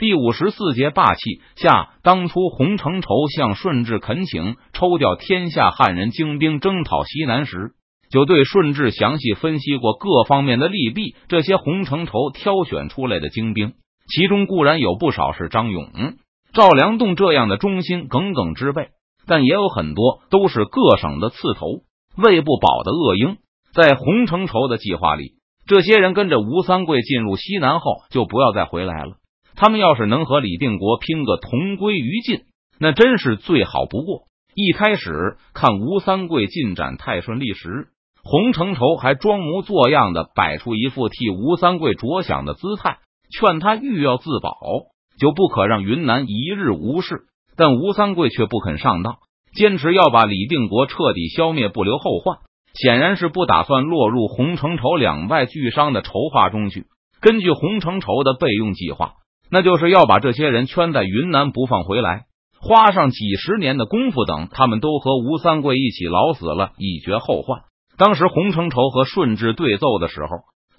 [0.00, 7.72] 第五十四节霸气下，当初洪承畴向顺治恳请抽调天下汉人精兵征讨西南时，
[8.10, 11.16] 就对顺治详细分析过各方面的利弊。
[11.28, 13.74] 这些洪承畴挑选出来的精兵，
[14.08, 15.90] 其中固然有不少是张勇、
[16.54, 18.88] 赵良栋这样的忠心耿耿之辈，
[19.26, 21.66] 但也有很多都是各省的刺头、
[22.16, 23.36] 喂不饱的恶鹰。
[23.74, 25.34] 在洪承畴的计划里，
[25.66, 29.19] 这些人跟着吴三桂进入西南后，就不要再回来了。
[29.56, 32.42] 他们要是能和李定国拼个同归于尽，
[32.78, 34.22] 那真是最好不过。
[34.54, 37.88] 一开始看吴三桂进展太顺利时，
[38.22, 42.98] 洪承畴还装模作样的摆出一副替吴三桂着想的姿态，
[43.30, 44.58] 劝他欲要自保，
[45.18, 47.22] 就不可让云南一日无事。
[47.56, 49.18] 但吴三桂却不肯上当，
[49.54, 52.38] 坚持要把李定国彻底消灭，不留后患。
[52.72, 56.86] 显然是不打算落入洪承畴两败俱伤的筹划中去。
[57.20, 59.14] 根据洪承畴的备用计划。
[59.50, 62.26] 那就是要把这些人圈在云南不放回来，
[62.60, 67.62] 花上几十年的功夫，等他们都和吴三桂一起老死了，以绝后患。
[67.96, 70.28] 当时洪承畴和顺治对奏的时候，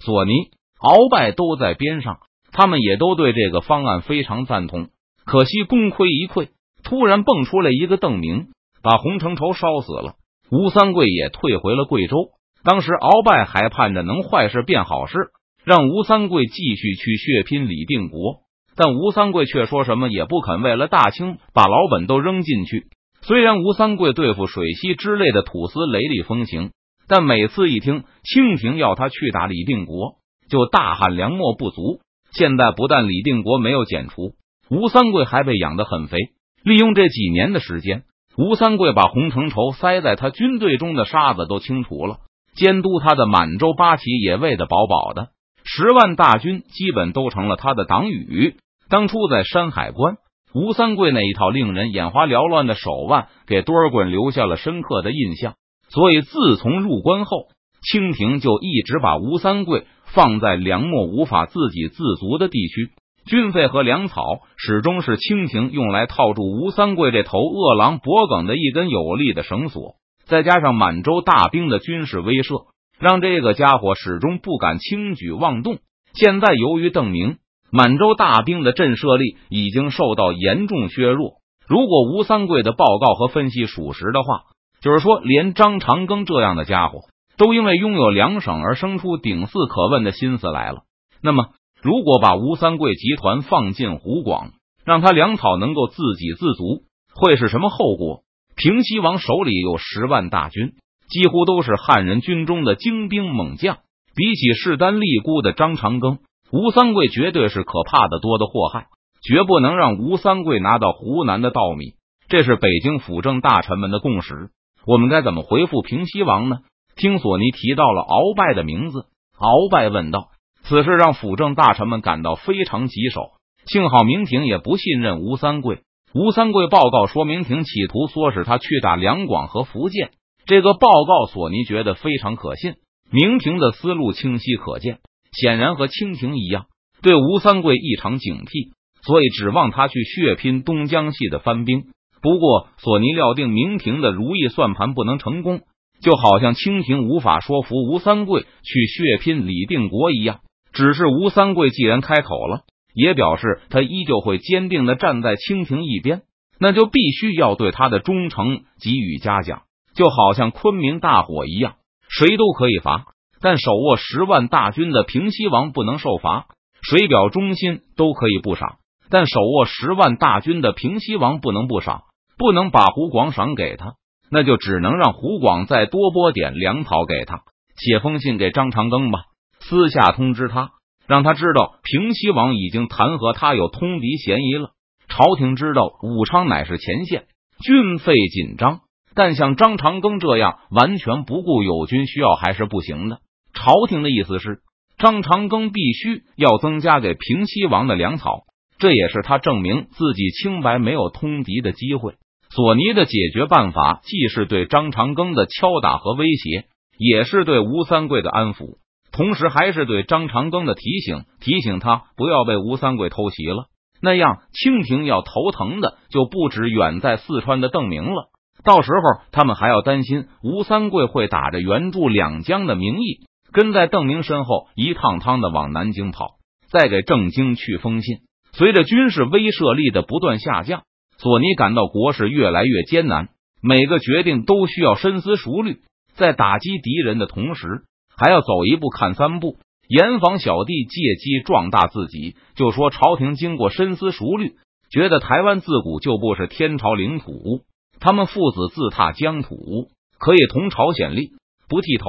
[0.00, 0.32] 索尼、
[0.80, 2.18] 鳌拜都在边上，
[2.50, 4.88] 他们也都对这个方案非常赞同。
[5.24, 6.48] 可惜功亏一篑，
[6.82, 8.48] 突然蹦出来一个邓明，
[8.82, 10.14] 把洪承畴烧死了。
[10.50, 12.30] 吴三桂也退回了贵州。
[12.64, 15.30] 当时鳌拜还盼着能坏事变好事，
[15.64, 18.41] 让吴三桂继续去血拼李定国。
[18.74, 22.86] 但吴三桂却说什么也不肯为了大清把老本都扔进去。
[23.20, 26.70] 虽然吴三桂对付水西之类的土司雷厉风行，
[27.06, 30.16] 但每次一听清廷要他去打李定国，
[30.48, 32.00] 就大喊粮秣不足。
[32.32, 34.32] 现在不但李定国没有剪除，
[34.70, 36.16] 吴三桂还被养得很肥。
[36.64, 38.04] 利用这几年的时间，
[38.38, 42.20] 吴三桂把洪承畴塞在他军队中的沙子都清除了，
[42.54, 45.28] 监督他的满洲八旗也喂得饱饱的。
[45.64, 48.56] 十万大军基本都成了他的党羽。
[48.92, 50.16] 当初在山海关，
[50.52, 55.54] 吴三桂那一套令人眼花缭乱的手腕，给多尔衮留下了深刻的印象。
[55.88, 57.46] 所以自从入关后，
[57.80, 62.90] 清廷就一直把吴三桂放在粮秣无法自给自足的地区，
[63.24, 64.22] 军费和粮草
[64.58, 69.94] 始终是清廷用来套住吴三桂这头饿狼脖梗的一根有力的绳索。
[70.26, 72.66] 再加上满洲大兵的军事威慑。
[73.00, 75.78] 让这个家伙始终不敢轻举妄动。
[76.12, 77.38] 现在由于邓明，
[77.72, 81.36] 满洲大兵的震慑力已经受到严重削弱。
[81.66, 84.42] 如果吴三桂的报告和分析属实的话，
[84.82, 86.98] 就是说，连张长庚这样的家伙
[87.38, 90.82] 都因为拥有两省而生出顶肆可问的心思来了。
[91.22, 91.46] 那么，
[91.80, 94.50] 如果把吴三桂集团放进湖广，
[94.84, 96.82] 让他粮草能够自给自足，
[97.14, 98.22] 会是什么后果？
[98.54, 100.74] 平西王手里有十万大军。
[101.08, 103.80] 几乎都是汉人军中的精兵猛将，
[104.16, 106.20] 比起势单力孤的张长庚，
[106.52, 108.88] 吴三桂绝对是可怕的多的祸害，
[109.22, 111.94] 绝不能让吴三桂拿到湖南的稻米。
[112.28, 114.50] 这是北京辅政大臣们的共识。
[114.86, 116.58] 我们该怎么回复平西王呢？
[116.94, 119.06] 听索尼提到了鳌拜的名字，
[119.38, 120.28] 鳌拜问道
[120.64, 123.30] ：“此事让辅政大臣们感到非常棘手。
[123.64, 125.80] 幸好明廷也不信任吴三桂。
[126.12, 130.10] 吴三桂报告说明廷企图唆使他去打两广和福建。”
[130.44, 132.74] 这个报告，索尼觉得非常可信。
[133.10, 134.98] 明廷的思路清晰可见，
[135.32, 136.66] 显然和清廷一样，
[137.02, 138.72] 对吴三桂异常警惕，
[139.02, 141.84] 所以指望他去血拼东江系的番兵。
[142.20, 145.62] 不过，索尼料定明廷的如意算盘不能成功，
[146.00, 150.40] 就好像清廷无法说服吴三桂去血拼李定国一样。
[150.72, 152.60] 只是吴三桂既然开口了，
[152.94, 156.22] 也表示他依旧会坚定的站在清廷一边，
[156.60, 159.62] 那就必须要对他的忠诚给予嘉奖。
[159.94, 161.74] 就好像昆明大火一样，
[162.08, 163.04] 谁都可以罚，
[163.42, 166.46] 但手握十万大军的平西王不能受罚。
[166.80, 168.76] 水表忠心都可以不赏，
[169.10, 172.02] 但手握十万大军的平西王不能不赏，
[172.38, 173.94] 不能把湖广赏给他，
[174.30, 177.42] 那就只能让湖广再多拨点粮草给他。
[177.76, 179.24] 写封信给张长庚吧，
[179.60, 180.70] 私下通知他，
[181.06, 184.70] 让他知道平西王已经弹劾他有通敌嫌疑了。
[185.08, 187.26] 朝廷知道武昌乃是前线，
[187.62, 188.80] 军费紧张。
[189.14, 193.18] 但像张长庚这样完全不顾友军需要还是不行的。
[193.52, 194.60] 朝廷的意思是，
[194.98, 198.44] 张长庚必须要增加给平西王的粮草，
[198.78, 202.14] 这也是他证明自己清白没有通敌的机会。
[202.50, 206.66] 索尼的解决办法既是对张长庚的敲打和威胁，
[206.98, 208.76] 也是对吴三桂的安抚，
[209.10, 213.66] 同时还是对张长庚的提醒，提醒他不要被吴三桂偷袭了。
[214.02, 218.30] 那样，清廷要头疼的就不止远在四川的邓明了。
[218.64, 223.20] 到时候，他们还要担心吴三桂会打着援助两江的名义，
[223.52, 226.36] 跟在邓明身后一趟趟的往南京跑，
[226.70, 228.18] 再给郑经去封信。
[228.52, 230.82] 随着军事威慑力的不断下降，
[231.18, 233.28] 索尼感到国事越来越艰难，
[233.62, 235.78] 每个决定都需要深思熟虑，
[236.14, 237.84] 在打击敌人的同时，
[238.16, 239.56] 还要走一步看三步，
[239.88, 242.36] 严防小弟借机壮大自己。
[242.54, 244.54] 就说朝廷经过深思熟虑，
[244.90, 247.62] 觉得台湾自古就不是天朝领土，
[248.00, 249.88] 他们父子自踏疆土，
[250.18, 251.32] 可以同朝显立，
[251.68, 252.04] 不剃头，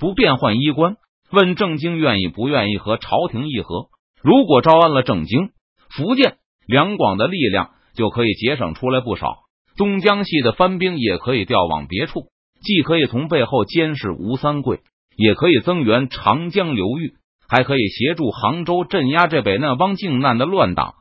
[0.00, 0.96] 不变换衣冠。
[1.30, 3.88] 问郑经愿意不愿意和朝廷议和？
[4.20, 5.50] 如果招安了郑经，
[5.88, 9.36] 福建两广的力量就可以节省出来不少。
[9.76, 12.24] 东江系的番兵也可以调往别处，
[12.62, 14.80] 既可以从背后监视吴三桂，
[15.16, 17.14] 也可以增援长江流域，
[17.48, 20.94] 还可以协助杭州镇压这北那帮靖难的乱党。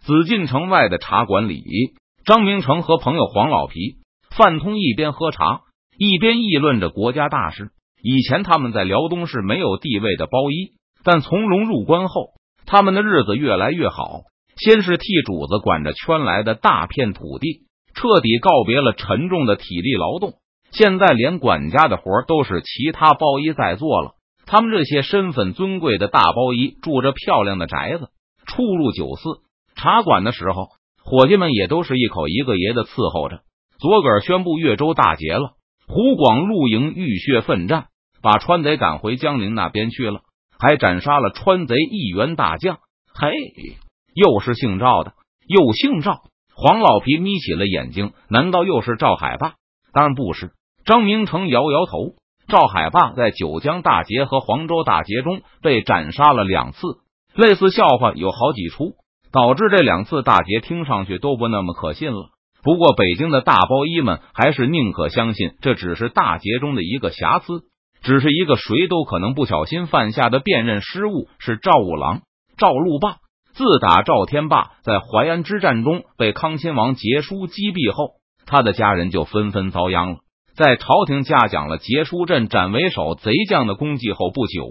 [0.00, 1.64] 紫禁城外的茶馆里，
[2.26, 3.96] 张明成和朋友黄老皮、
[4.30, 5.62] 范通一边喝茶，
[5.96, 7.70] 一边议论着国家大事。
[8.02, 10.72] 以前他们在辽东是没有地位的包衣，
[11.04, 12.30] 但从容入关后，
[12.66, 14.22] 他们的日子越来越好。
[14.56, 17.62] 先是替主子管着圈来的大片土地，
[17.94, 20.34] 彻底告别了沉重的体力劳动。
[20.70, 24.12] 现在连管家的活都是其他包衣在做了。
[24.46, 28.08] 他们这些身份尊贵的大包衣住着漂亮的宅子，
[28.46, 29.40] 出入酒肆、
[29.76, 30.68] 茶馆的时候，
[31.02, 33.40] 伙计们也都是一口一个爷的伺候着。
[33.78, 35.52] 左个宣布越州大捷了，
[35.86, 37.86] 湖广陆营浴血奋战。
[38.22, 40.20] 把川贼赶回江陵那边去了，
[40.58, 42.78] 还斩杀了川贼一员大将。
[43.14, 43.32] 嘿，
[44.14, 45.12] 又是姓赵的，
[45.46, 46.22] 又姓赵。
[46.54, 49.54] 黄老皮眯起了眼睛，难道又是赵海霸？
[49.92, 50.52] 当然不是。
[50.84, 52.14] 张明成摇摇头。
[52.48, 56.78] 赵海霸在九江大捷和黄州大捷中被斩杀了两次，
[57.34, 58.94] 类似笑话有好几出，
[59.30, 62.30] 导致这两次大捷听上去都不那么可信了。
[62.62, 67.62] 不过北京的大包衣们还是宁可相信这只是大捷中的一个瑕疵。
[68.02, 72.22] 只是一个谁都可能不小心犯下的辨认失误，是赵五郎
[72.56, 73.16] 赵路霸。
[73.52, 78.12] 自打赵天霸在淮安之战中被康亲王杰书击毙后，
[78.46, 80.18] 他的家人就纷纷遭殃了。
[80.54, 84.66] 在朝廷嘉奖了杰书镇斩为首贼将的功绩后不久，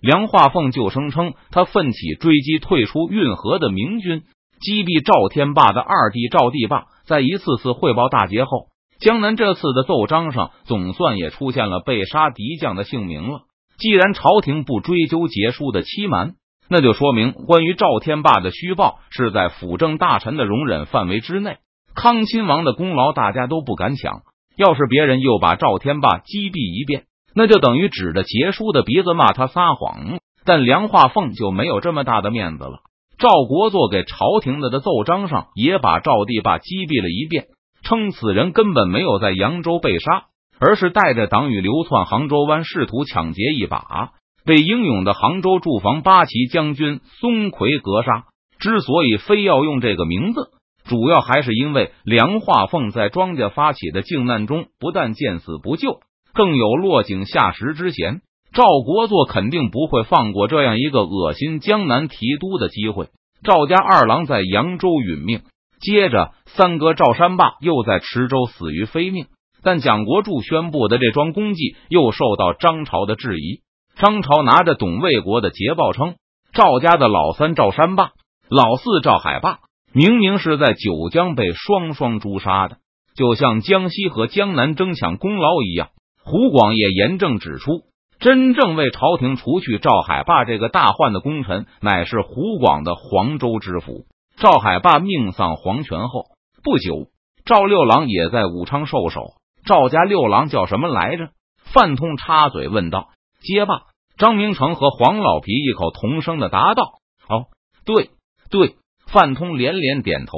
[0.00, 4.22] 梁化凤就声称他奋起追击退出运河的明军，
[4.60, 6.86] 击毙赵天霸的二弟赵地霸。
[7.06, 8.66] 在一次次汇报大捷后。
[8.98, 13.40] 江南这次的奏章上，总算也出现了被杀敌将的姓名了。
[13.78, 16.32] 既然朝廷不追究杰书的欺瞒，
[16.70, 21.58] 那就说明关于赵天霸的虚报是在辅政大臣的容忍范围之内。
[21.94, 24.22] 康亲王的功劳大家都不敢抢，
[24.56, 27.04] 要是别人又把赵天霸击毙一遍，
[27.34, 30.18] 那就等于指着杰书的鼻子骂他撒谎。
[30.44, 32.78] 但梁化凤就没有这么大的面子了。
[33.18, 37.46] 赵国作给朝廷的的奏章上，也把赵地霸击毙了一遍。
[37.88, 40.24] 称此人根本没有在扬州被杀，
[40.58, 44.10] 而是带着党羽流窜杭州湾，试图抢劫一把，
[44.44, 48.24] 被英勇的杭州驻防八旗将军松奎格杀。
[48.58, 50.48] 之所以非要用这个名字，
[50.88, 56.00] 主要还是因为梁化凤在庄稼发起的靖难中不但见死不救，
[56.34, 58.20] 更有落井下石之嫌。
[58.52, 63.10] 赵国作肯定不会放过这样一个恶心江南提督的机会。
[63.44, 65.42] 赵家二郎在扬州殒命。
[65.86, 69.26] 接着，三哥赵山霸又在池州死于非命，
[69.62, 73.60] 但蒋国柱宣布的这桩功绩又受到张朝的质疑。
[73.94, 76.16] 张朝拿着董卫国的捷报称，
[76.52, 78.10] 赵家的老三赵山霸、
[78.48, 79.60] 老四赵海霸
[79.92, 82.78] 明明是在九江被双双诛杀的，
[83.14, 85.90] 就像江西和江南争抢功劳一样。
[86.24, 87.82] 胡广也严正指出，
[88.18, 94.06] 真正为朝廷除去赵海霸这个大患的功臣，乃是胡广的黄州知府。
[94.36, 96.26] 赵海霸命丧黄泉后
[96.62, 97.08] 不久，
[97.46, 99.28] 赵六郎也在武昌受首。
[99.64, 101.30] 赵家六郎叫什么来着？
[101.72, 103.08] 范通插嘴问道。
[103.40, 103.84] 结罢，
[104.18, 106.84] 张明成和黄老皮异口同声的答道
[107.30, 107.46] ：“哦，
[107.86, 108.10] 对
[108.50, 108.76] 对。”
[109.08, 110.36] 范通连连点头。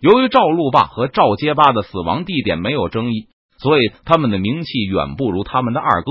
[0.00, 6.10] 由于赵路霸和赵结巴的死亡地点没有争议，所以他们的名气远不如他们的二哥、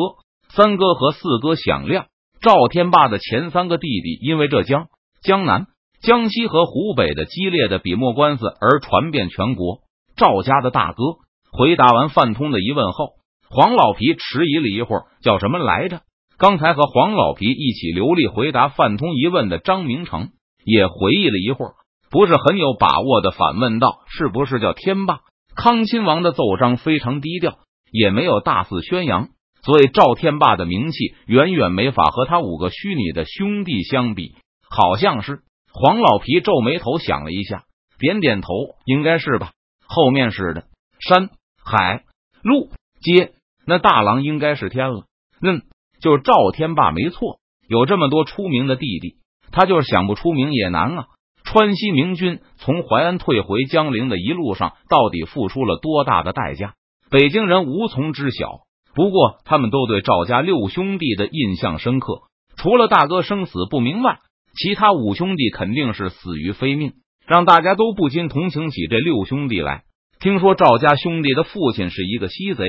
[0.50, 2.08] 三哥和四哥响亮。
[2.42, 4.88] 赵天霸的前三个弟弟因为浙江、
[5.22, 5.68] 江南。
[6.02, 9.80] 江西和湖北的激烈的笔墨官司而传遍全国。
[10.16, 11.04] 赵家的大哥
[11.52, 13.14] 回答完范通的疑问后，
[13.50, 16.02] 黄老皮迟疑了一会儿，叫什么来着？
[16.38, 20.30] 刚才和黄老皮一起流利回答范通疑问的张明成
[20.64, 21.74] 也回忆了一会儿，
[22.12, 25.20] 不是很有把握的反问道：“是不是叫天霸？”
[25.56, 27.58] 康亲王的奏章非常低调，
[27.92, 29.30] 也没有大肆宣扬，
[29.64, 34.36] 所以赵天霸的名气远远没法和他五个虚拟的兄弟相比。
[34.70, 35.40] 好像是。
[35.74, 37.64] 黄老皮皱眉头，想了一下，
[38.00, 38.48] 点点头，
[38.86, 39.52] 应该是吧。
[39.86, 40.66] 后面是的，
[41.00, 41.30] 山
[41.64, 42.04] 海
[42.42, 42.70] 路
[43.02, 43.34] 街，
[43.66, 45.06] 那大郎应该是天了。
[45.42, 45.62] 嗯，
[46.02, 47.40] 就是赵天霸没错。
[47.68, 49.18] 有这么多出名的弟弟，
[49.52, 51.06] 他就是想不出名也难啊。
[51.44, 56.74] 川西明军从淮安退回江陵的一路上，到底付出了多大的代价？
[57.10, 58.62] 北京人无从知晓。
[58.94, 62.24] 不过，他们都对赵家六兄弟的印象深刻。
[62.58, 64.20] 除了大哥生死不明外，
[64.58, 66.94] 其他五兄弟肯定是死于非命，
[67.28, 69.84] 让大家都不禁同情起这六兄弟来。
[70.20, 72.66] 听说赵家兄弟的父亲是一个西贼，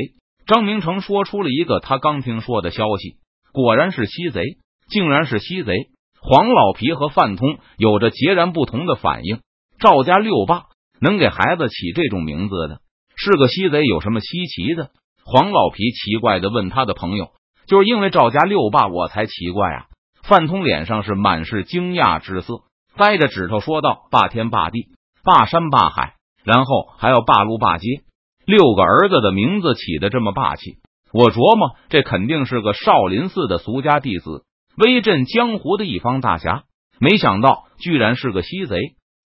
[0.47, 3.17] 张明成说出了一个他刚听说的消息，
[3.53, 4.43] 果然是西贼，
[4.91, 5.73] 竟然是西贼。
[6.21, 9.41] 黄老皮和范通有着截然不同的反应。
[9.81, 10.65] 赵家六爸
[11.01, 12.81] 能给孩子起这种名字的，
[13.17, 14.91] 是个西贼，有什么稀奇的？
[15.25, 17.29] 黄老皮奇怪的问他的朋友
[17.67, 19.87] ：“就是因为赵家六爸，我才奇怪啊！”
[20.29, 22.61] 范通脸上是满是惊讶之色，
[22.97, 24.89] 掰着指头说道：“霸天霸地，
[25.25, 28.03] 霸山霸海，然后还要霸路霸街，
[28.45, 30.77] 六个儿子的名字起的这么霸气，
[31.15, 34.45] 我琢磨这肯定是个少林寺的俗家弟子。”
[34.77, 36.65] 威震江湖的一方大侠，
[37.01, 38.77] 没想到居然是个西贼。